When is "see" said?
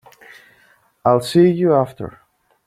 1.21-1.47